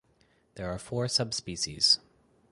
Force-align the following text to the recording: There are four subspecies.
There 0.55 0.67
are 0.71 0.79
four 0.79 1.07
subspecies. 1.07 1.99